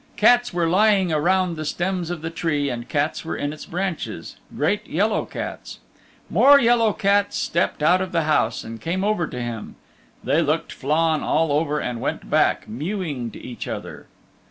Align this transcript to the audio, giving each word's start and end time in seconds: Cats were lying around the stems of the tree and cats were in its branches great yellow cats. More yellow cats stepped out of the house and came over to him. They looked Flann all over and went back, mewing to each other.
Cats 0.17 0.51
were 0.51 0.67
lying 0.67 1.13
around 1.13 1.55
the 1.55 1.63
stems 1.63 2.09
of 2.09 2.23
the 2.23 2.31
tree 2.31 2.71
and 2.71 2.89
cats 2.89 3.23
were 3.23 3.35
in 3.35 3.53
its 3.53 3.67
branches 3.67 4.35
great 4.57 4.83
yellow 4.87 5.25
cats. 5.25 5.77
More 6.27 6.59
yellow 6.59 6.91
cats 6.91 7.37
stepped 7.37 7.83
out 7.83 8.01
of 8.01 8.11
the 8.11 8.23
house 8.23 8.63
and 8.63 8.81
came 8.81 9.03
over 9.03 9.27
to 9.27 9.39
him. 9.39 9.75
They 10.23 10.41
looked 10.41 10.71
Flann 10.71 11.21
all 11.21 11.51
over 11.51 11.79
and 11.79 12.01
went 12.01 12.31
back, 12.31 12.67
mewing 12.67 13.29
to 13.29 13.39
each 13.39 13.67
other. 13.67 14.07